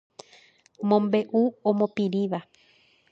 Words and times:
Mombe'u 0.87 1.41
omopirĩva. 1.69 2.39